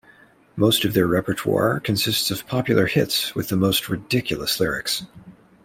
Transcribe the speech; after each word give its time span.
Most 0.55 0.83
of 0.83 0.95
their 0.95 1.05
repertoire 1.05 1.79
consists 1.79 2.31
of 2.31 2.47
popular 2.47 2.87
hits 2.87 3.35
with 3.35 3.49
the 3.49 3.55
most 3.55 3.87
ridiculous 3.87 4.59
lyrics. 4.59 5.05